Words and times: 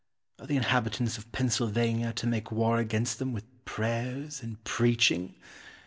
Are 0.39 0.47
the 0.47 0.57
inhabitants 0.57 1.19
of 1.19 1.31
Pennsylvania 1.31 2.11
to 2.13 2.25
make 2.25 2.51
war 2.51 2.79
against 2.79 3.19
them 3.19 3.33
with 3.33 3.43
prayers 3.65 4.41
and 4.41 4.63
preaching? 4.63 5.35